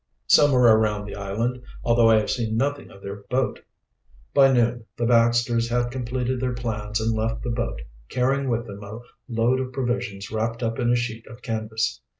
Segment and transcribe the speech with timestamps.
[0.25, 3.59] "Somewhere around the island, although I have seen nothing of their boat."
[4.33, 8.81] By noon the Baxters had completed their plans and left the boat, carrying with them
[8.83, 12.01] a load of provisions wrapped up in a sheet of canvas.